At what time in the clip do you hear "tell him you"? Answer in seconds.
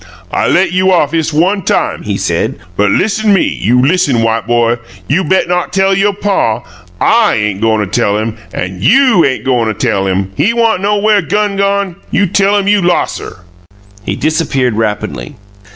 12.25-12.81